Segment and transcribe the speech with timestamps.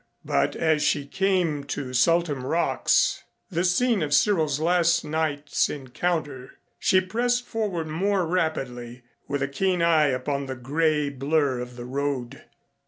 [0.25, 7.01] But as she came to Saltham Rocks, the scene of Cyril's last night's encounter, she
[7.01, 12.41] pressed forward more rapidly with a keen eye upon the gray blur of the road.